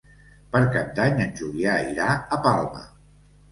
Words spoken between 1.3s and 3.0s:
Julià irà a Palma.